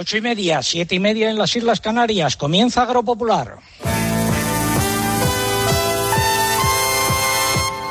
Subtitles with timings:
[0.00, 2.36] Ocho y media, siete y media en las Islas Canarias.
[2.36, 3.56] Comienza Agropopular.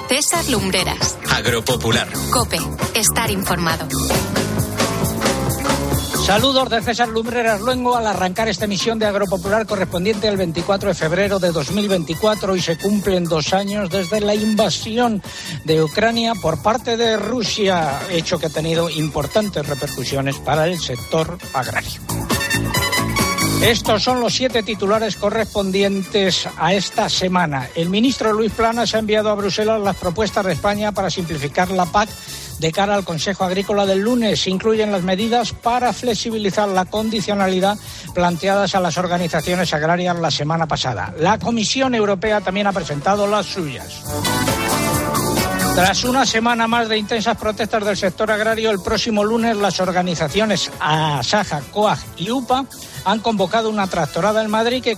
[0.08, 1.18] César Lumbreras.
[1.30, 2.08] Agropopular.
[2.32, 2.60] Cope.
[2.96, 3.90] Estar informado.
[6.28, 10.94] Saludos de César Lumbreras Luengo al arrancar esta emisión de Agropopular correspondiente al 24 de
[10.94, 15.24] febrero de 2024 y se cumplen dos años desde la invasión
[15.64, 21.38] de Ucrania por parte de Rusia, hecho que ha tenido importantes repercusiones para el sector
[21.54, 22.02] agrario.
[23.62, 27.70] Estos son los siete titulares correspondientes a esta semana.
[27.74, 31.86] El ministro Luis Planas ha enviado a Bruselas las propuestas de España para simplificar la
[31.86, 32.10] PAC
[32.60, 34.48] de cara al Consejo Agrícola del lunes.
[34.48, 37.78] Incluyen las medidas para flexibilizar la condicionalidad
[38.14, 41.14] planteadas a las organizaciones agrarias la semana pasada.
[41.20, 44.04] La Comisión Europea también ha presentado las suyas.
[45.78, 50.72] Tras una semana más de intensas protestas del sector agrario, el próximo lunes las organizaciones
[50.80, 52.66] ASAJA, COAG y UPA
[53.06, 54.98] han convocado una tractorada en Madrid que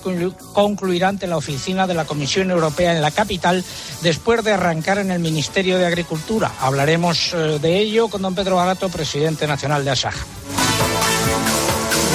[0.53, 3.61] concluirá ante la oficina de la Comisión Europea en la capital
[4.01, 6.49] después de arrancar en el Ministerio de Agricultura.
[6.61, 10.38] Hablaremos eh, de ello con don Pedro Barato, presidente nacional de ASAJA.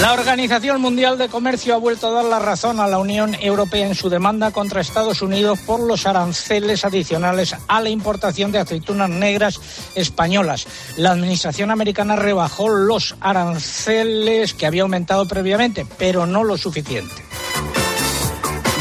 [0.01, 3.87] La Organización Mundial de Comercio ha vuelto a dar la razón a la Unión Europea
[3.87, 9.09] en su demanda contra Estados Unidos por los aranceles adicionales a la importación de aceitunas
[9.09, 9.61] negras
[9.95, 10.67] españolas.
[10.97, 17.15] La Administración americana rebajó los aranceles que había aumentado previamente, pero no lo suficiente.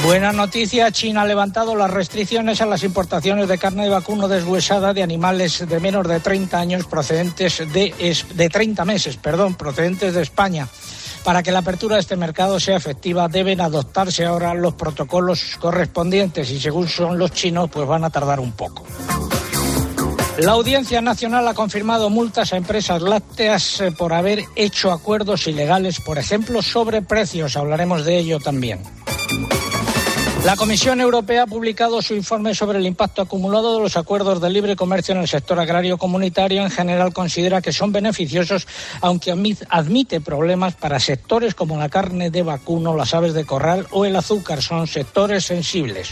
[0.04, 4.94] Buena noticia, China ha levantado las restricciones a las importaciones de carne de vacuno deshuesada
[4.94, 10.22] de animales de menos de 30 años procedentes de, de 30 meses, perdón, procedentes de
[10.22, 10.68] España.
[11.24, 16.52] Para que la apertura de este mercado sea efectiva deben adoptarse ahora los protocolos correspondientes
[16.52, 18.84] y según son los chinos pues van a tardar un poco.
[20.40, 26.00] La Audiencia Nacional ha confirmado multas a empresas lácteas eh, por haber hecho acuerdos ilegales,
[26.02, 27.56] por ejemplo, sobre precios.
[27.56, 28.82] Hablaremos de ello también.
[30.46, 34.50] La Comisión Europea ha publicado su informe sobre el impacto acumulado de los acuerdos de
[34.50, 36.62] libre comercio en el sector agrario comunitario.
[36.62, 38.68] En general considera que son beneficiosos,
[39.00, 39.32] aunque
[39.70, 44.18] admite problemas para sectores como la carne de vacuno, las aves de corral o el
[44.18, 44.62] azúcar.
[44.62, 46.12] Son sectores sensibles.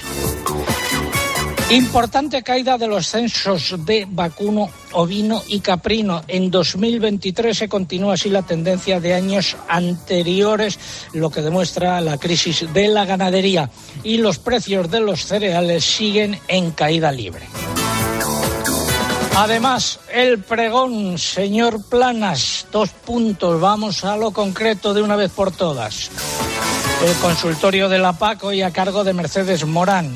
[1.71, 6.21] Importante caída de los censos de vacuno, ovino y caprino.
[6.27, 10.77] En 2023 se continúa así la tendencia de años anteriores,
[11.13, 13.69] lo que demuestra la crisis de la ganadería.
[14.03, 17.47] Y los precios de los cereales siguen en caída libre.
[19.37, 25.53] Además, el pregón, señor Planas, dos puntos, vamos a lo concreto de una vez por
[25.53, 26.11] todas.
[27.05, 30.11] El consultorio de la PAC hoy a cargo de Mercedes Morán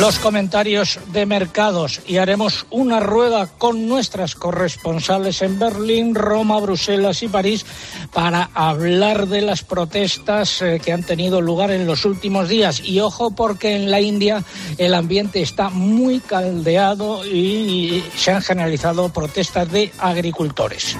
[0.00, 7.22] los comentarios de mercados y haremos una rueda con nuestras corresponsales en Berlín, Roma, Bruselas
[7.22, 7.64] y París
[8.12, 12.82] para hablar de las protestas eh, que han tenido lugar en los últimos días.
[12.84, 14.44] Y ojo porque en la India
[14.76, 20.96] el ambiente está muy caldeado y se han generalizado protestas de agricultores.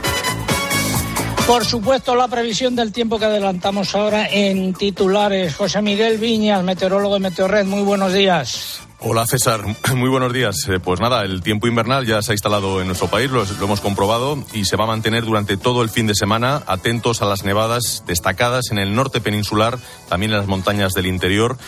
[1.46, 5.54] Por supuesto, la previsión del tiempo que adelantamos ahora en titulares.
[5.54, 8.85] José Miguel Viñas, meteorólogo de Meteorred, muy buenos días.
[8.98, 9.62] Hola César,
[9.94, 10.66] muy buenos días.
[10.68, 13.82] Eh, pues nada, el tiempo invernal ya se ha instalado en nuestro país, lo, hemos
[13.82, 16.62] comprobado y se va a mantener durante todo el fin de semana.
[16.66, 21.58] Atentos a las nevadas destacadas en el norte peninsular, también en las montañas del interior.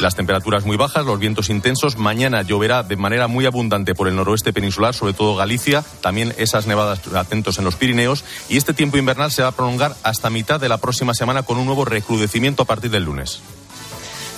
[0.00, 1.96] Las temperaturas muy bajas, los vientos intensos.
[1.96, 5.84] Mañana lloverá de manera muy abundante por el noroeste peninsular, sobre todo Galicia.
[6.02, 8.24] También esas nevadas atentos en los Pirineos.
[8.48, 11.58] Y este tiempo invernal se va a prolongar hasta mitad de la próxima semana con
[11.58, 13.40] un nuevo recrudecimiento a partir del lunes.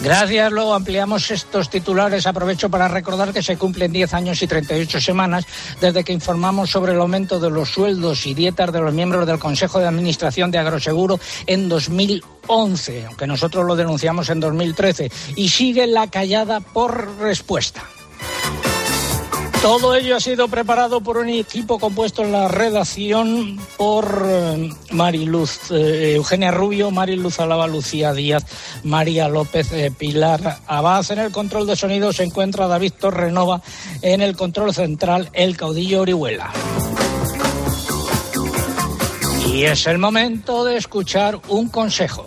[0.00, 0.52] Gracias.
[0.52, 2.26] Luego ampliamos estos titulares.
[2.26, 5.44] Aprovecho para recordar que se cumplen 10 años y 38 semanas
[5.80, 9.40] desde que informamos sobre el aumento de los sueldos y dietas de los miembros del
[9.40, 15.10] Consejo de Administración de Agroseguro en 2011, aunque nosotros lo denunciamos en 2013.
[15.34, 17.82] Y sigue la callada por respuesta.
[19.62, 25.72] Todo ello ha sido preparado por un equipo compuesto en la redacción por eh, Mariluz
[25.72, 28.44] eh, Eugenia Rubio, Mariluz Alaba, Lucía Díaz,
[28.84, 31.04] María López, eh, Pilar Abad.
[31.10, 33.60] En el control de sonido se encuentra David Torrenova,
[34.00, 36.52] en el control central el caudillo Orihuela.
[39.48, 42.26] Y es el momento de escuchar un consejo.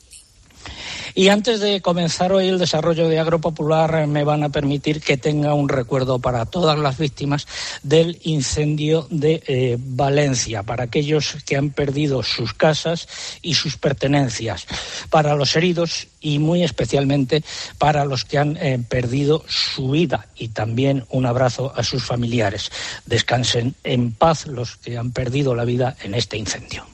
[1.13, 5.53] Y antes de comenzar hoy el desarrollo de Agropopular, me van a permitir que tenga
[5.53, 7.47] un recuerdo para todas las víctimas
[7.83, 13.07] del incendio de eh, Valencia, para aquellos que han perdido sus casas
[13.41, 14.65] y sus pertenencias,
[15.09, 17.43] para los heridos y muy especialmente
[17.77, 22.71] para los que han eh, perdido su vida y también un abrazo a sus familiares.
[23.05, 26.90] Descansen en paz los que han perdido la vida en este incendio.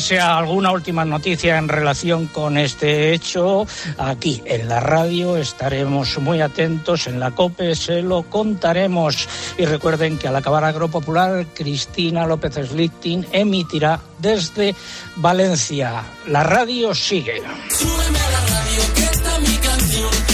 [0.00, 3.66] Hubiese alguna última noticia en relación con este hecho,
[3.98, 9.28] aquí en la radio estaremos muy atentos, en la COPE se lo contaremos.
[9.58, 14.74] Y recuerden que al acabar Agropopular, Cristina López Slichting emitirá desde
[15.16, 16.02] Valencia.
[16.28, 17.42] La radio sigue.
[17.68, 20.30] Súbeme a la radio, que está mi canción.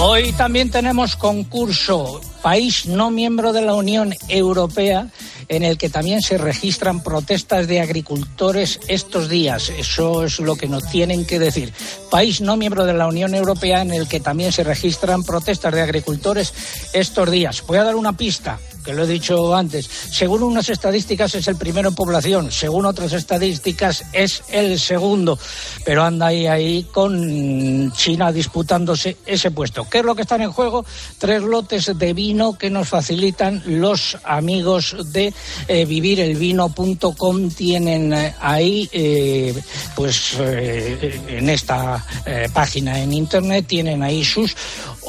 [0.00, 5.08] Hoy también tenemos concurso, país no miembro de la Unión Europea,
[5.48, 9.70] en el que también se registran protestas de agricultores estos días.
[9.70, 11.72] Eso es lo que nos tienen que decir.
[12.10, 15.82] País no miembro de la Unión Europea, en el que también se registran protestas de
[15.82, 16.52] agricultores
[16.92, 17.62] estos días.
[17.66, 18.58] Voy a dar una pista
[18.88, 19.86] que lo he dicho antes.
[19.86, 25.38] Según unas estadísticas es el primero en población, según otras estadísticas es el segundo,
[25.84, 29.86] pero anda ahí ahí con China disputándose ese puesto.
[29.90, 30.86] ¿Qué es lo que están en juego?
[31.18, 35.34] Tres lotes de vino que nos facilitan los amigos de
[35.66, 39.54] eh, vivirelvino.com tienen eh, ahí eh,
[39.94, 42.04] pues eh, en esta
[42.52, 44.54] página en internet tienen ahí sus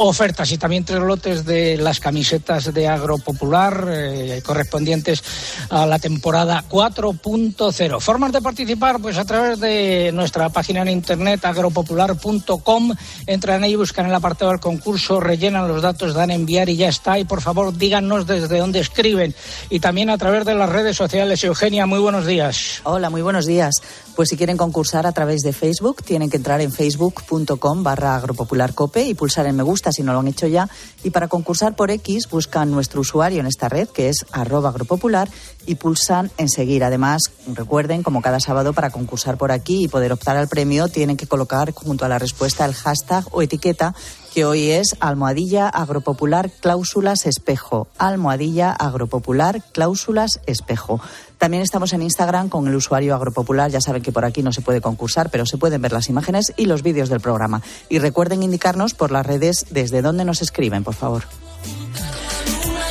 [0.02, 5.22] ofertas y también tres lotes de las camisetas de Agropopular eh, correspondientes
[5.70, 8.00] a la temporada 4.0.
[8.00, 12.96] Formas de participar pues a través de nuestra página en internet agropopular.com.
[13.28, 16.88] Entran ahí, buscan el apartado del concurso, rellenan los datos, dan a enviar y ya
[16.88, 17.20] está.
[17.20, 19.36] Y por favor díganos desde dónde escriben
[19.70, 21.44] y también a través de las redes sociales.
[21.44, 22.82] Eugenia, muy buenos días.
[22.86, 23.76] Hola, muy buenos días.
[24.16, 29.04] Pues si quieren concursar a través de Facebook, tienen que entrar en facebook.com barra agropopularcope
[29.04, 30.70] y pulsar en me gusta si no lo han hecho ya.
[31.04, 35.30] Y para concursar por X, buscan nuestro usuario en esta red, que es arroba agropopular,
[35.66, 36.84] y pulsan en seguir.
[36.84, 41.18] Además, recuerden, como cada sábado, para concursar por aquí y poder optar al premio, tienen
[41.18, 43.94] que colocar junto a la respuesta el hashtag o etiqueta
[44.34, 47.88] que hoy es almohadilla agropopular cláusulas espejo.
[47.98, 51.02] Almohadilla agropopular cláusulas espejo.
[51.38, 53.72] También estamos en Instagram con el usuario agropopular.
[53.72, 56.54] Ya saben que por aquí no se puede concursar, pero se pueden ver las imágenes
[56.58, 57.62] y los vídeos del programa.
[57.90, 61.24] Y recuerden indicarnos por las redes desde dónde nos escriben, por favor.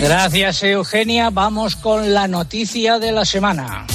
[0.01, 1.31] Gracias, Eugenia.
[1.31, 3.87] Vamos con la noticia de la semana.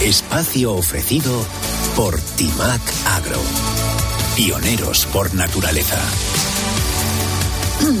[0.00, 1.32] Espacio ofrecido
[1.94, 3.81] por Timac Agro.
[4.36, 6.00] Pioneros por naturaleza.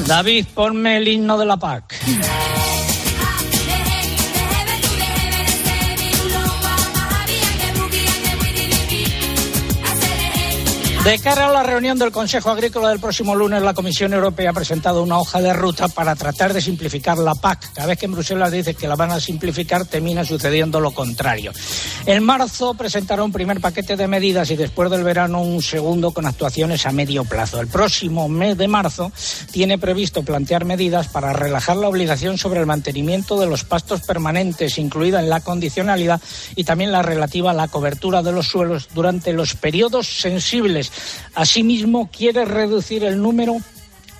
[0.06, 1.94] David, ponme el himno de la PAC.
[11.04, 14.52] De cara a la reunión del Consejo Agrícola del próximo lunes, la Comisión Europea ha
[14.52, 17.72] presentado una hoja de ruta para tratar de simplificar la PAC.
[17.74, 21.50] Cada vez que en Bruselas dice que la van a simplificar, termina sucediendo lo contrario.
[22.06, 26.24] En marzo presentará un primer paquete de medidas y después del verano un segundo con
[26.24, 27.60] actuaciones a medio plazo.
[27.60, 29.10] El próximo mes de marzo
[29.50, 34.78] tiene previsto plantear medidas para relajar la obligación sobre el mantenimiento de los pastos permanentes,
[34.78, 36.22] incluida en la condicionalidad,
[36.54, 40.91] y también la relativa a la cobertura de los suelos durante los periodos sensibles
[41.34, 43.56] Asimismo, quiere reducir el número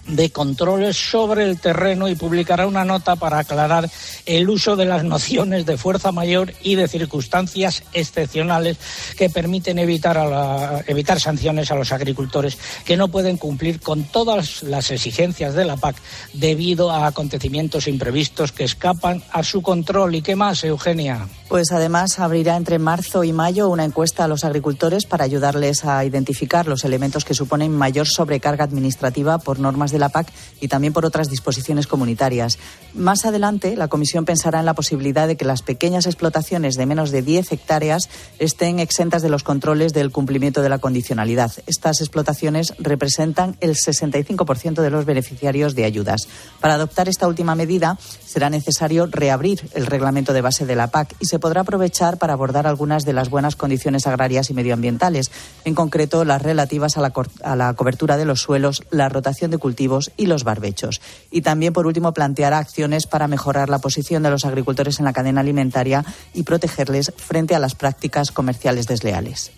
[0.06, 3.88] de controles sobre el terreno y publicará una nota para aclarar
[4.26, 8.78] el uso de las nociones de fuerza mayor y de circunstancias excepcionales
[9.16, 14.62] que permiten evitar, a evitar sanciones a los agricultores que no pueden cumplir con todas
[14.62, 15.96] las exigencias de la PAC
[16.32, 20.16] debido a acontecimientos imprevistos que escapan a su control.
[20.16, 21.28] ¿Y qué más, Eugenia?
[21.52, 26.02] Pues además abrirá entre marzo y mayo una encuesta a los agricultores para ayudarles a
[26.02, 30.32] identificar los elementos que suponen mayor sobrecarga administrativa por normas de la PAC
[30.62, 32.58] y también por otras disposiciones comunitarias.
[32.94, 37.10] Más adelante, la Comisión pensará en la posibilidad de que las pequeñas explotaciones de menos
[37.10, 41.52] de 10 hectáreas estén exentas de los controles del cumplimiento de la condicionalidad.
[41.66, 46.28] Estas explotaciones representan el 65% de los beneficiarios de ayudas.
[46.62, 51.14] Para adoptar esta última medida, será necesario reabrir el reglamento de base de la PAC
[51.20, 55.30] y se podrá aprovechar para abordar algunas de las buenas condiciones agrarias y medioambientales,
[55.66, 59.58] en concreto las relativas a la, a la cobertura de los suelos, la rotación de
[59.58, 61.02] cultivos y los barbechos.
[61.30, 65.12] Y también, por último, planteará acciones para mejorar la posición de los agricultores en la
[65.12, 69.50] cadena alimentaria y protegerles frente a las prácticas comerciales desleales.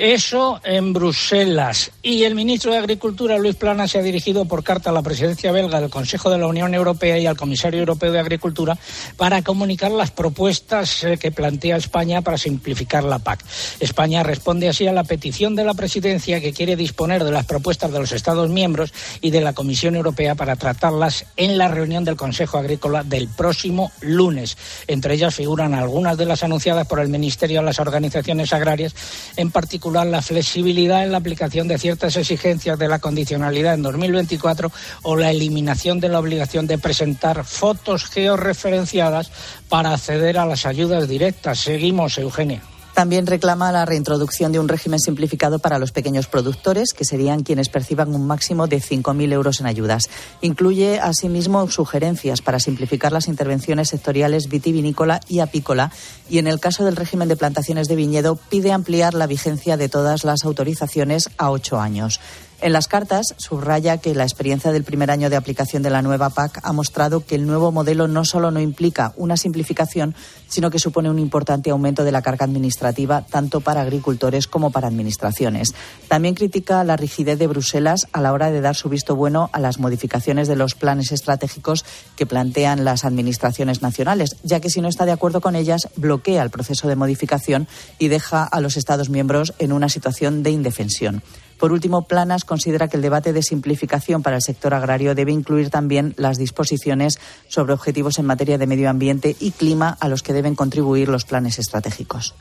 [0.00, 1.90] Eso en Bruselas.
[2.02, 5.52] Y el ministro de Agricultura, Luis Plana, se ha dirigido por carta a la presidencia
[5.52, 8.78] belga del Consejo de la Unión Europea y al comisario europeo de Agricultura
[9.18, 13.44] para comunicar las propuestas eh, que plantea España para simplificar la PAC.
[13.80, 17.92] España responde así a la petición de la presidencia que quiere disponer de las propuestas
[17.92, 22.16] de los Estados miembros y de la Comisión Europea para tratarlas en la reunión del
[22.16, 24.56] Consejo Agrícola del próximo lunes.
[24.86, 28.94] Entre ellas figuran algunas de las anunciadas por el Ministerio a las organizaciones agrarias,
[29.36, 34.70] en particular la flexibilidad en la aplicación de ciertas exigencias de la condicionalidad en 2024
[35.02, 39.30] o la eliminación de la obligación de presentar fotos georreferenciadas
[39.68, 41.58] para acceder a las ayudas directas.
[41.58, 42.62] Seguimos, Eugenia.
[43.00, 47.70] También reclama la reintroducción de un régimen simplificado para los pequeños productores, que serían quienes
[47.70, 50.10] perciban un máximo de 5.000 euros en ayudas.
[50.42, 55.90] Incluye, asimismo, sugerencias para simplificar las intervenciones sectoriales vitivinícola y apícola
[56.28, 59.88] y, en el caso del régimen de plantaciones de viñedo, pide ampliar la vigencia de
[59.88, 62.20] todas las autorizaciones a ocho años.
[62.62, 66.28] En las cartas subraya que la experiencia del primer año de aplicación de la nueva
[66.28, 70.14] PAC ha mostrado que el nuevo modelo no solo no implica una simplificación,
[70.46, 74.88] sino que supone un importante aumento de la carga administrativa tanto para agricultores como para
[74.88, 75.74] administraciones.
[76.08, 79.58] También critica la rigidez de Bruselas a la hora de dar su visto bueno a
[79.58, 84.88] las modificaciones de los planes estratégicos que plantean las administraciones nacionales, ya que si no
[84.88, 89.08] está de acuerdo con ellas, bloquea el proceso de modificación y deja a los Estados
[89.08, 91.22] miembros en una situación de indefensión.
[91.60, 95.68] Por último, Planas considera que el debate de simplificación para el sector agrario debe incluir
[95.68, 100.32] también las disposiciones sobre objetivos en materia de medio ambiente y clima a los que
[100.32, 102.34] deben contribuir los planes estratégicos.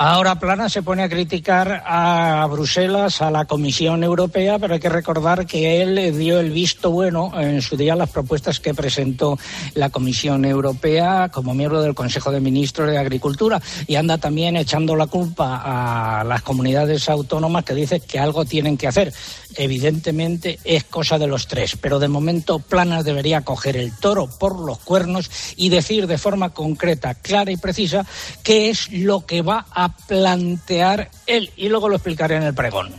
[0.00, 4.88] Ahora Plana se pone a criticar a Bruselas, a la Comisión Europea, pero hay que
[4.88, 9.36] recordar que él dio el visto bueno en su día a las propuestas que presentó
[9.74, 14.94] la Comisión Europea como miembro del Consejo de Ministros de Agricultura y anda también echando
[14.94, 19.12] la culpa a las comunidades autónomas que dicen que algo tienen que hacer.
[19.56, 24.58] Evidentemente es cosa de los tres, pero de momento Planas debería coger el toro por
[24.58, 28.06] los cuernos y decir de forma concreta, clara y precisa
[28.42, 32.92] qué es lo que va a plantear él y luego lo explicaré en el pregón.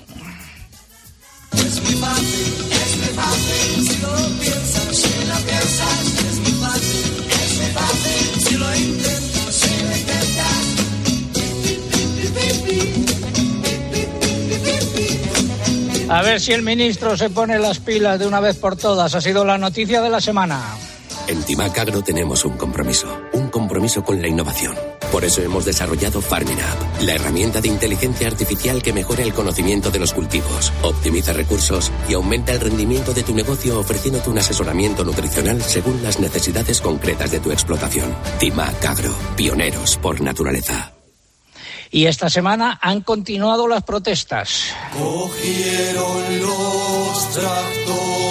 [16.10, 19.14] A ver si el ministro se pone las pilas de una vez por todas.
[19.14, 20.60] Ha sido la noticia de la semana.
[21.28, 24.76] En Timac Agro tenemos un compromiso, un compromiso con la innovación.
[25.12, 29.92] Por eso hemos desarrollado Farming App, la herramienta de inteligencia artificial que mejora el conocimiento
[29.92, 35.04] de los cultivos, optimiza recursos y aumenta el rendimiento de tu negocio ofreciéndote un asesoramiento
[35.04, 38.16] nutricional según las necesidades concretas de tu explotación.
[38.40, 40.94] Timac Agro, pioneros por naturaleza.
[41.92, 44.74] Y esta semana han continuado las protestas.
[44.94, 48.29] Cogieron los tractores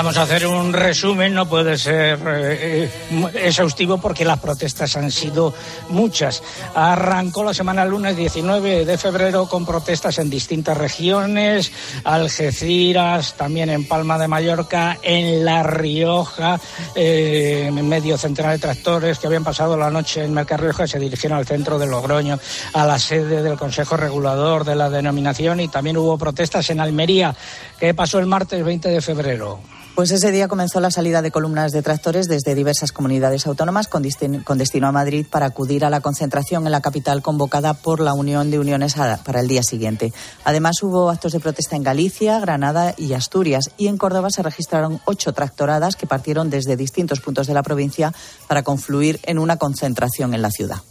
[0.00, 2.90] Vamos a hacer un resumen, no puede ser eh,
[3.34, 5.52] exhaustivo porque las protestas han sido
[5.90, 6.42] muchas.
[6.74, 11.70] Arrancó la semana lunes 19 de febrero con protestas en distintas regiones,
[12.04, 16.58] Algeciras, también en Palma de Mallorca, en La Rioja,
[16.94, 21.46] eh, medio centenar de tractores que habían pasado la noche en Mercarrioja se dirigieron al
[21.46, 22.38] centro de Logroño,
[22.72, 27.36] a la sede del Consejo Regulador de la denominación y también hubo protestas en Almería,
[27.80, 29.58] que pasó el martes 20 de febrero.
[29.94, 34.02] Pues ese día comenzó la salida de columnas de tractores desde diversas comunidades autónomas con,
[34.02, 38.50] destino a Madrid para acudir a la concentración en la capital convocada por la Unión
[38.50, 38.94] de Uniones
[39.24, 40.12] para el día siguiente.
[40.44, 45.00] Además hubo actos de protesta en Galicia, Granada y Asturias y en Córdoba se registraron
[45.06, 48.14] ocho tractoradas que partieron desde distintos puntos de la provincia
[48.46, 50.82] para confluir en una concentración en la ciudad.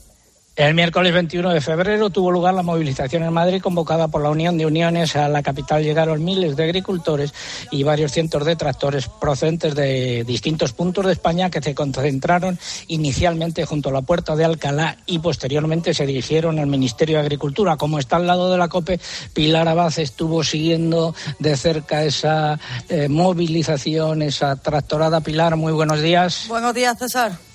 [0.60, 4.58] El miércoles 21 de febrero tuvo lugar la movilización en Madrid convocada por la Unión
[4.58, 5.16] de Uniones.
[5.16, 7.34] A la capital llegaron miles de agricultores
[7.72, 13.64] y varios cientos de tractores procedentes de distintos puntos de España que se concentraron inicialmente
[13.64, 17.78] junto a la puerta de Alcalá y posteriormente se dirigieron al Ministerio de Agricultura.
[17.78, 19.00] Como está al lado de la COPE,
[19.32, 25.22] Pilar Abad estuvo siguiendo de cerca esa eh, movilización, esa tractorada.
[25.22, 26.48] Pilar, muy buenos días.
[26.50, 27.49] Buenos días, César.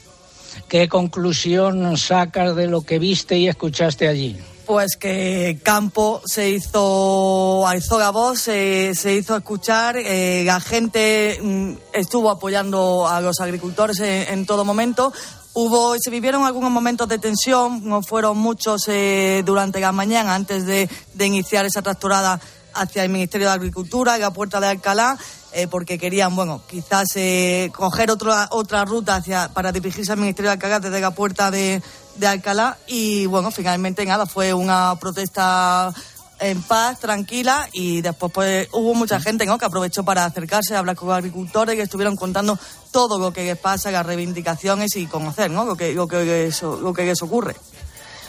[0.69, 4.39] ¿Qué conclusión sacas de lo que viste y escuchaste allí?
[4.67, 11.73] Pues que Campo se hizo, alzó la voz, se, hizo escuchar, eh, la gente mm,
[11.93, 15.13] estuvo apoyando a los agricultores en, en todo momento.
[15.53, 20.67] Hubo, se vivieron algunos momentos de tensión, no fueron muchos eh, durante la mañana antes
[20.67, 22.41] de, de iniciar esa tractorada
[22.75, 25.17] hacia el Ministerio de Agricultura y la puerta de Alcalá,
[25.55, 30.51] eh, porque querían, bueno, quizás eh, coger otra otra ruta hacia para dirigirse al Ministerio
[30.51, 31.81] de Alcalá desde la puerta de,
[32.17, 35.95] de Alcalá y, bueno, finalmente nada, fue una protesta
[36.41, 39.57] en paz, tranquila y después pues hubo mucha gente ¿no?
[39.59, 42.59] que aprovechó para acercarse a hablar con agricultores que estuvieron contando
[42.91, 45.65] todo lo que les pasa, las reivindicaciones y conocer ¿no?
[45.65, 47.55] lo, que, lo, que les, lo que les ocurre.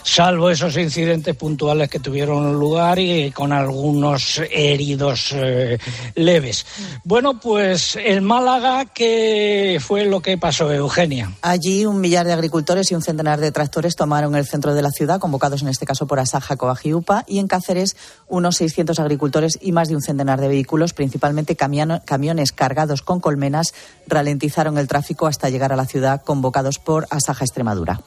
[0.06, 5.78] Salvo esos incidentes puntuales que tuvieron lugar y con algunos heridos eh,
[6.14, 6.64] leves.
[7.04, 11.32] Bueno, pues el Málaga, ¿qué fue lo que pasó, Eugenia?
[11.42, 14.90] Allí un millar de agricultores y un centenar de tractores tomaron el centro de la
[14.90, 16.78] ciudad, convocados en este caso por Asaja, Coag
[17.26, 17.96] y en Cáceres
[18.28, 23.74] unos 600 agricultores y más de un centenar de vehículos, principalmente camiones cargados con colmenas,
[24.06, 28.00] ralentizaron el tráfico hasta llegar a la ciudad, convocados por Asaja Extremadura.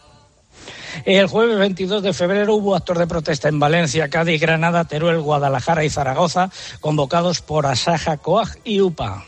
[1.06, 5.84] El jueves 22 de febrero hubo actos de protesta en Valencia, Cádiz, Granada, Teruel, Guadalajara
[5.84, 6.50] y Zaragoza,
[6.80, 9.24] convocados por Asaja, Coag y UPA.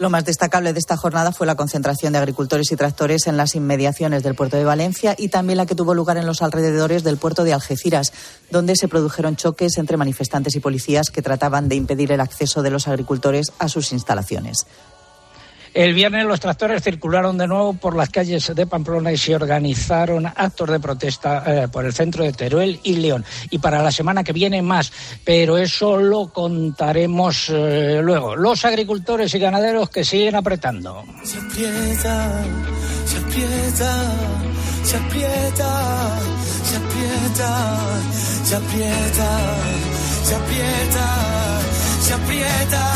[0.00, 3.54] Lo más destacable de esta jornada fue la concentración de agricultores y tractores en las
[3.54, 7.18] inmediaciones del puerto de Valencia y también la que tuvo lugar en los alrededores del
[7.18, 8.10] puerto de Algeciras,
[8.50, 12.70] donde se produjeron choques entre manifestantes y policías que trataban de impedir el acceso de
[12.70, 14.66] los agricultores a sus instalaciones.
[15.72, 20.26] El viernes los tractores circularon de nuevo por las calles de Pamplona y se organizaron
[20.26, 23.24] actos de protesta eh, por el centro de Teruel y León.
[23.50, 24.92] Y para la semana que viene más,
[25.24, 28.34] pero eso lo contaremos eh, luego.
[28.34, 31.04] Los agricultores y ganaderos que siguen apretando.
[31.22, 32.42] Se aprieta,
[33.06, 34.12] se aprieta,
[34.82, 36.18] se aprieta,
[36.64, 37.78] se aprieta,
[38.44, 39.38] se aprieta,
[40.24, 41.60] se aprieta,
[42.02, 42.92] se aprieta,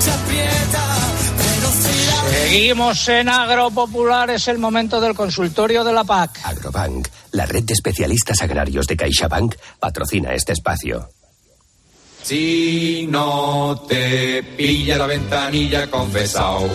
[0.00, 0.93] se aprieta.
[2.34, 6.40] Seguimos en Agropopular, es el momento del consultorio de la PAC.
[6.44, 11.08] Agrobank, la red de especialistas agrarios de CaixaBank, patrocina este espacio.
[12.22, 16.68] Si no te pilla la ventanilla confesado,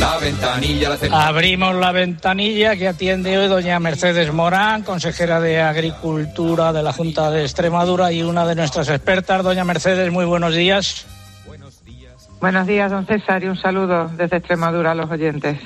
[0.00, 6.72] la ventanilla la Abrimos la ventanilla que atiende hoy doña Mercedes Morán, consejera de Agricultura
[6.72, 9.42] de la Junta de Extremadura y una de nuestras expertas.
[9.42, 11.04] Doña Mercedes, muy buenos días.
[12.40, 15.58] Buenos días, don César, y un saludo desde Extremadura a los oyentes.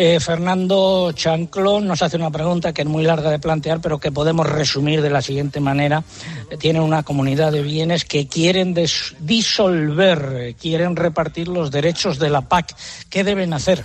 [0.00, 4.12] Eh, Fernando Chanclón nos hace una pregunta que es muy larga de plantear, pero que
[4.12, 6.04] podemos resumir de la siguiente manera.
[6.50, 8.74] Eh, Tienen una comunidad de bienes que quieren
[9.18, 12.76] disolver, eh, quieren repartir los derechos de la PAC.
[13.10, 13.84] ¿Qué deben hacer?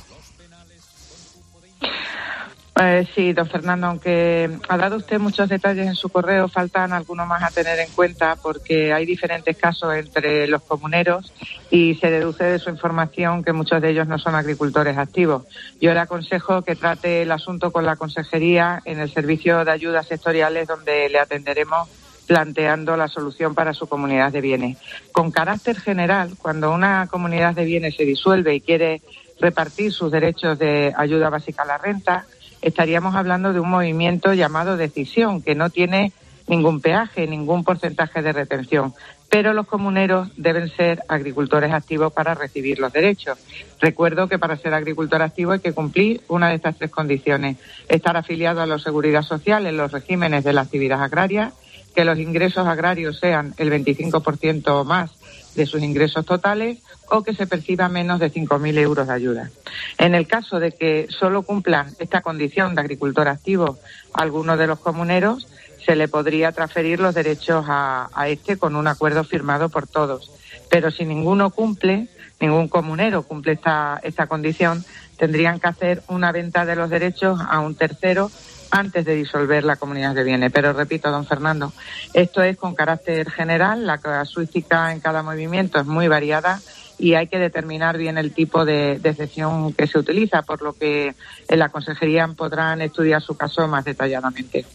[2.76, 7.28] Eh, sí, don Fernando, aunque ha dado usted muchos detalles en su correo, faltan algunos
[7.28, 11.32] más a tener en cuenta porque hay diferentes casos entre los comuneros
[11.70, 15.44] y se deduce de su información que muchos de ellos no son agricultores activos.
[15.80, 20.08] Yo le aconsejo que trate el asunto con la consejería en el servicio de ayudas
[20.08, 21.88] sectoriales donde le atenderemos
[22.26, 24.78] planteando la solución para su comunidad de bienes.
[25.12, 29.02] Con carácter general, cuando una comunidad de bienes se disuelve y quiere
[29.40, 32.26] repartir sus derechos de ayuda básica a la renta,
[32.64, 36.14] estaríamos hablando de un movimiento llamado decisión, que no tiene
[36.48, 38.94] ningún peaje, ningún porcentaje de retención.
[39.30, 43.40] pero los comuneros deben ser agricultores activos para recibir los derechos.
[43.82, 47.58] Recuerdo que para ser agricultor activo hay que cumplir una de estas tres condiciones.
[47.90, 51.52] Estar afiliado a la seguridad social en los regímenes de la actividad agraria,
[51.96, 55.10] que los ingresos agrarios sean el 25% o más
[55.56, 56.78] de sus ingresos totales
[57.10, 59.50] o que se perciba menos de 5.000 euros de ayuda.
[59.98, 63.78] En el caso de que solo cumplan esta condición de agricultor activo
[64.14, 65.48] algunos de los comuneros,
[65.86, 70.32] se le podría transferir los derechos a, a este con un acuerdo firmado por todos.
[70.70, 72.08] Pero si ninguno cumple,
[72.40, 74.84] ningún comunero cumple esta, esta condición,
[75.18, 78.32] tendrían que hacer una venta de los derechos a un tercero
[78.72, 80.52] antes de disolver la comunidad de bienes.
[80.52, 81.72] Pero repito, don Fernando,
[82.14, 86.60] esto es con carácter general, la casuística en cada movimiento es muy variada
[86.98, 90.74] y hay que determinar bien el tipo de, de excepción que se utiliza, por lo
[90.74, 91.14] que
[91.48, 94.66] en la consejería podrán estudiar su caso más detalladamente.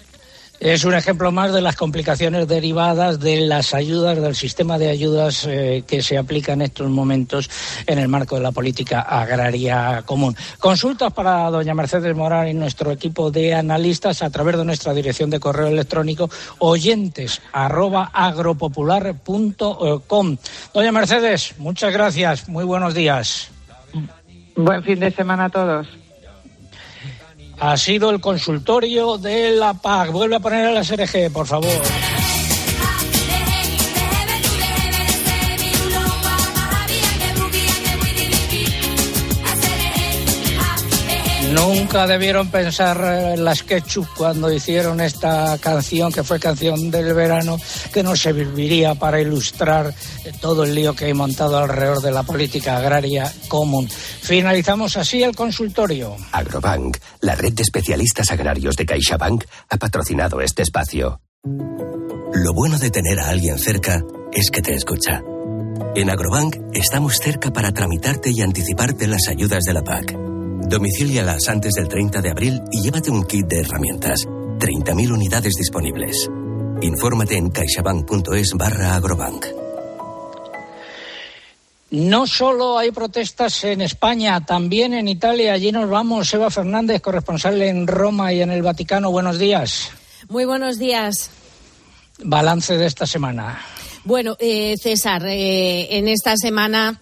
[0.61, 5.47] Es un ejemplo más de las complicaciones derivadas de las ayudas, del sistema de ayudas
[5.47, 7.49] eh, que se aplica en estos momentos
[7.87, 10.35] en el marco de la política agraria común.
[10.59, 15.31] Consultas para doña Mercedes Morán y nuestro equipo de analistas a través de nuestra dirección
[15.31, 20.37] de correo electrónico oyentes arroba agropopular.com.
[20.75, 22.49] Doña Mercedes, muchas gracias.
[22.49, 23.53] Muy buenos días.
[24.57, 25.87] Buen fin de semana a todos.
[27.61, 30.13] Ha sido el consultorio de la PAC.
[30.13, 31.71] Vuelve a poner a la SRG, por favor.
[41.59, 47.59] Nunca debieron pensar en las Ketchup cuando hicieron esta canción, que fue canción del verano,
[47.93, 49.93] que no serviría para ilustrar
[50.41, 53.89] todo el lío que hay montado alrededor de la política agraria común.
[53.89, 56.17] Finalizamos así el consultorio.
[56.33, 61.21] Agrobank, la red de especialistas agrarios de CaixaBank, ha patrocinado este espacio.
[61.45, 65.23] Lo bueno de tener a alguien cerca es que te escucha.
[65.95, 70.28] En Agrobank estamos cerca para tramitarte y anticiparte las ayudas de la PAC.
[70.69, 74.27] Domicílialas antes del 30 de abril y llévate un kit de herramientas.
[74.27, 76.29] 30.000 unidades disponibles.
[76.83, 79.47] Infórmate en caixabank.es barra agrobank.
[81.91, 85.55] No solo hay protestas en España, también en Italia.
[85.55, 86.35] Allí nos vamos.
[86.35, 89.11] Eva Fernández, corresponsal en Roma y en el Vaticano.
[89.11, 89.91] Buenos días.
[90.29, 91.31] Muy buenos días.
[92.23, 93.59] Balance de esta semana.
[94.05, 97.01] Bueno, eh, César, eh, en esta semana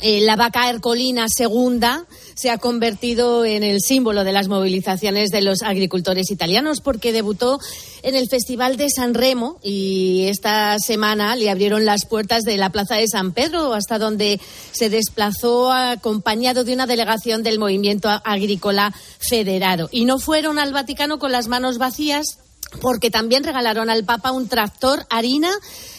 [0.00, 5.42] eh, la vaca hercolina segunda se ha convertido en el símbolo de las movilizaciones de
[5.42, 7.60] los agricultores italianos porque debutó
[8.02, 12.70] en el Festival de San Remo y esta semana le abrieron las puertas de la
[12.70, 14.40] Plaza de San Pedro hasta donde
[14.72, 19.88] se desplazó acompañado de una delegación del movimiento agrícola federado.
[19.92, 22.38] Y no fueron al Vaticano con las manos vacías
[22.80, 25.50] porque también regalaron al Papa un tractor, harina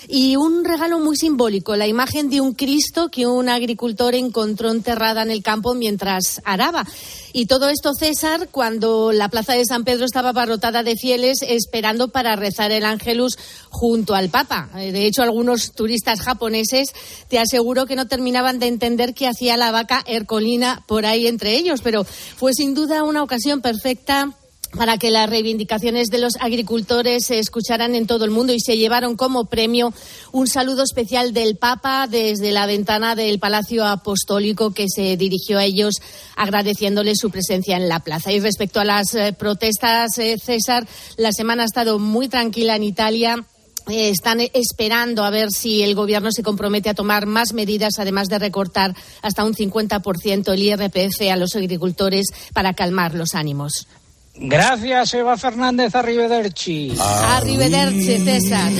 [0.07, 5.21] y un regalo muy simbólico, la imagen de un Cristo que un agricultor encontró enterrada
[5.21, 6.85] en el campo mientras araba.
[7.31, 12.09] Y todo esto, César, cuando la plaza de San Pedro estaba abarrotada de fieles esperando
[12.09, 13.37] para rezar el ángelus
[13.69, 14.69] junto al Papa.
[14.77, 16.89] Eh, de hecho, algunos turistas japoneses
[17.29, 21.55] te aseguro que no terminaban de entender qué hacía la vaca hercolina por ahí entre
[21.55, 24.33] ellos, pero fue sin duda una ocasión perfecta
[24.77, 28.77] para que las reivindicaciones de los agricultores se escucharan en todo el mundo y se
[28.77, 29.93] llevaron como premio
[30.31, 35.65] un saludo especial del Papa desde la ventana del Palacio Apostólico que se dirigió a
[35.65, 35.95] ellos
[36.35, 38.31] agradeciéndoles su presencia en la plaza.
[38.31, 42.83] Y respecto a las eh, protestas, eh, César, la semana ha estado muy tranquila en
[42.83, 43.45] Italia.
[43.89, 48.29] Eh, están esperando a ver si el gobierno se compromete a tomar más medidas, además
[48.29, 53.87] de recortar hasta un 50% el IRPF a los agricultores para calmar los ánimos.
[54.35, 55.93] Gracias, Eva Fernández.
[55.95, 56.95] Arrivederci.
[56.99, 58.71] Arrivederci, César.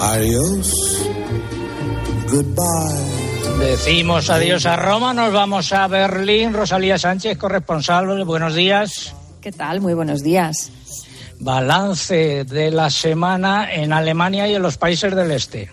[0.00, 0.72] Adiós.
[2.30, 3.20] Goodbye.
[3.60, 6.54] Decimos adiós a Roma, nos vamos a Berlín.
[6.54, 9.14] Rosalía Sánchez, corresponsal, buenos días.
[9.42, 9.82] ¿Qué tal?
[9.82, 10.70] Muy buenos días.
[11.38, 15.70] Balance de la semana en Alemania y en los países del este.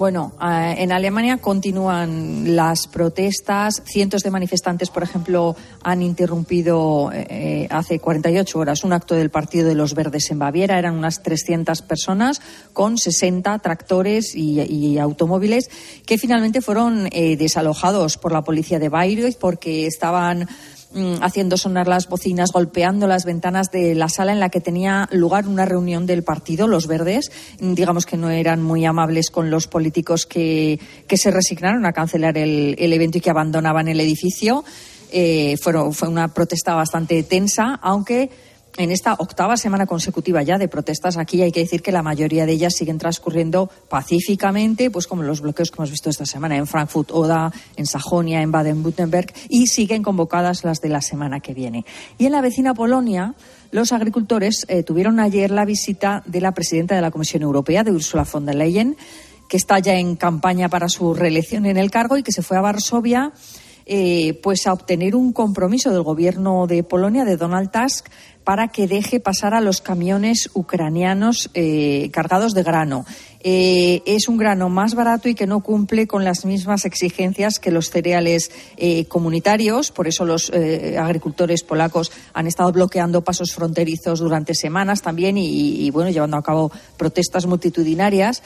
[0.00, 3.82] Bueno, eh, en Alemania continúan las protestas.
[3.84, 9.68] Cientos de manifestantes, por ejemplo, han interrumpido eh, hace 48 horas un acto del Partido
[9.68, 10.78] de los Verdes en Baviera.
[10.78, 12.40] Eran unas 300 personas
[12.72, 15.68] con 60 tractores y, automóviles
[16.06, 20.48] que finalmente fueron eh, desalojados por la policía de Bayreuth porque estaban
[21.20, 25.46] haciendo sonar las bocinas, golpeando las ventanas de la sala en la que tenía lugar
[25.46, 27.30] una reunión del partido, los verdes.
[27.60, 32.36] Digamos que no eran muy amables con los políticos que, que se resignaron a cancelar
[32.38, 34.64] el, el evento y que abandonaban el edificio.
[35.12, 38.30] Eh, fueron, fue una protesta bastante tensa, aunque
[38.76, 42.46] en esta octava semana consecutiva ya de protestas aquí hay que decir que la mayoría
[42.46, 46.66] de ellas siguen transcurriendo pacíficamente, pues como los bloqueos que hemos visto esta semana en
[46.66, 51.84] Frankfurt Oda, en Sajonia, en Baden-Württemberg y siguen convocadas las de la semana que viene.
[52.18, 53.34] Y en la vecina Polonia,
[53.70, 57.92] los agricultores eh, tuvieron ayer la visita de la presidenta de la Comisión Europea, de
[57.92, 58.96] Ursula von der Leyen,
[59.48, 62.56] que está ya en campaña para su reelección en el cargo y que se fue
[62.56, 63.32] a Varsovia
[63.92, 68.06] eh, pues a obtener un compromiso del gobierno de Polonia, de Donald Tusk,
[68.44, 73.04] para que deje pasar a los camiones ucranianos eh, cargados de grano.
[73.40, 77.72] Eh, es un grano más barato y que no cumple con las mismas exigencias que
[77.72, 78.52] los cereales
[79.08, 79.90] comunitarios.
[79.90, 80.52] Por eso los
[80.96, 86.44] agricultores polacos han estado bloqueando pasos fronterizos durante semanas también y, y bueno, llevando a
[86.44, 88.42] cabo protestas multitudinarias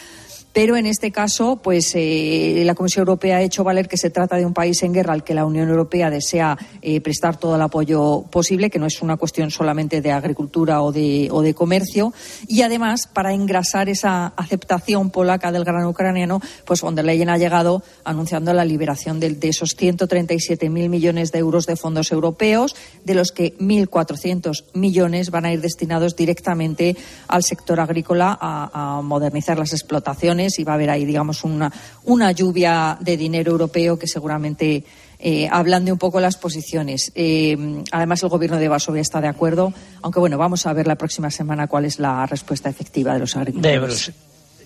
[0.55, 4.37] pero en este caso, pues eh, la Comisión Europea ha hecho valer que se trata
[4.37, 7.61] de un país en guerra al que la Unión Europea desea eh, prestar todo el
[7.63, 12.15] apoyo posible, que no es una cuestión solamente de agricultura o de, comercio,
[12.47, 17.37] y además para engrasar esa aceptación polaca del grano ucraniano, pues von der Leyen ha
[17.37, 23.15] llegado anunciando la liberación de, de esos 137.000 millones de euros de fondos europeos, de
[23.17, 29.73] los que 1.400 millones van a ir destinados directamente al sector agrícola a modernizar las
[29.73, 31.73] explotaciones y va a haber ahí, digamos, una,
[32.05, 34.85] una lluvia de dinero europeo que seguramente
[35.27, 37.11] eh, ablande un poco las posiciones.
[37.15, 37.57] Eh,
[37.91, 41.31] además, el gobierno de Varsovia está de acuerdo, aunque bueno, vamos a ver la próxima
[41.31, 44.13] semana cuál es la respuesta efectiva de los agricultores.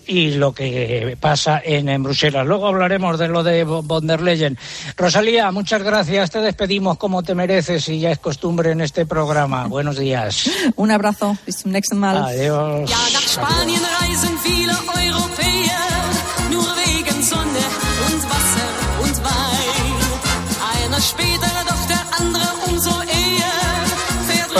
[0.05, 2.45] y lo que pasa en, en, Bruselas.
[2.45, 4.57] Luego hablaremos de lo de von der Leyen.
[4.97, 6.31] Rosalía, muchas gracias.
[6.31, 9.67] Te despedimos como te mereces y ya es costumbre en este programa.
[9.67, 10.49] Buenos días.
[10.75, 11.37] Un abrazo.
[11.45, 12.17] Bis zum nächsten Mal.
[12.17, 12.89] Adiós.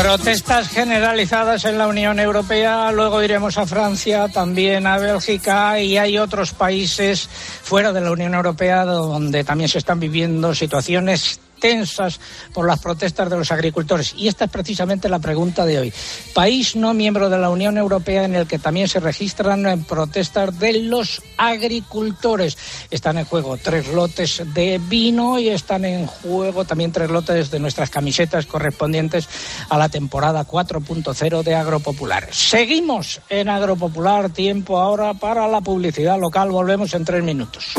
[0.01, 6.17] Protestas generalizadas en la Unión Europea, luego iremos a Francia, también a Bélgica y hay
[6.17, 12.19] otros países fuera de la Unión Europea donde también se están viviendo situaciones tensas
[12.53, 14.13] por las protestas de los agricultores.
[14.17, 15.93] Y esta es precisamente la pregunta de hoy.
[16.33, 20.73] País no miembro de la Unión Europea en el que también se registran protestas de
[20.83, 22.57] los agricultores.
[22.91, 27.59] Están en juego tres lotes de vino y están en juego también tres lotes de
[27.59, 29.27] nuestras camisetas correspondientes
[29.69, 32.29] a la temporada 4.0 de Agropopular.
[32.31, 36.49] Seguimos en Agropopular, tiempo ahora para la publicidad local.
[36.49, 37.73] Volvemos en tres minutos.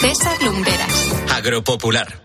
[0.00, 1.12] César Lumberas.
[1.32, 2.24] Agropopular.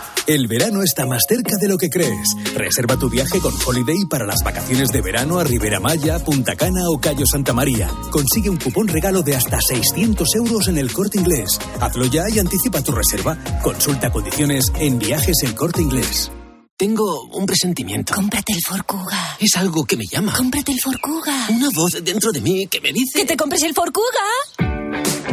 [0.31, 2.25] El verano está más cerca de lo que crees.
[2.55, 6.87] Reserva tu viaje con Holiday para las vacaciones de verano a Ribera Maya, Punta Cana
[6.87, 7.89] o Cayo Santa María.
[8.11, 11.59] Consigue un cupón regalo de hasta 600 euros en el corte inglés.
[11.81, 13.37] Hazlo ya y anticipa tu reserva.
[13.61, 16.31] Consulta condiciones en viajes el corte inglés.
[16.77, 18.13] Tengo un presentimiento.
[18.15, 19.35] Cómprate el Forcuga.
[19.37, 20.31] Es algo que me llama.
[20.37, 21.47] Cómprate el Forcuga.
[21.49, 23.19] Una voz dentro de mí que me dice...
[23.19, 24.70] ¡Que te compres el Forcuga!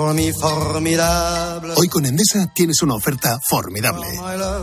[0.00, 1.74] Formidable.
[1.76, 4.06] Hoy con Endesa tienes una oferta formidable.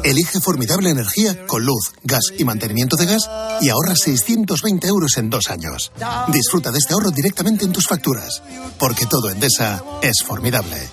[0.03, 3.29] Elige formidable energía con luz, gas y mantenimiento de gas
[3.61, 5.91] y ahorra 620 euros en dos años.
[6.29, 8.41] Disfruta de este ahorro directamente en tus facturas,
[8.79, 10.89] porque todo Endesa es formidable.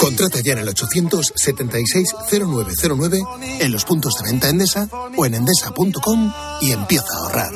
[0.00, 6.72] Contrata ya en el 876-0909, en los puntos de venta Endesa o en endesa.com y
[6.72, 7.52] empieza a ahorrar.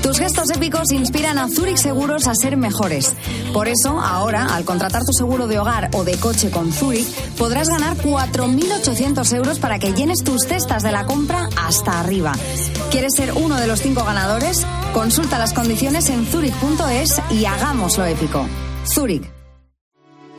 [0.00, 3.12] Tus gestos épicos inspiran a Zurich Seguros a ser mejores.
[3.52, 7.68] Por eso, ahora, al contratar tu seguro de hogar o de coche con Zurich, podrás
[7.68, 12.32] ganar 4.800 euros para que llenes tus cestas de la compra hasta arriba.
[12.90, 14.66] ¿Quieres ser uno de los cinco ganadores?
[14.94, 18.46] Consulta las condiciones en zurich.es y hagámoslo épico.
[18.86, 19.31] Zurich.